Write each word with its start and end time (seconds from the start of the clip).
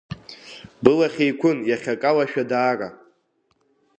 Былахь 0.83 1.19
еиқәын, 1.25 1.57
иахьа 1.69 1.93
акалашәа 1.95 2.43
даара… 2.49 2.89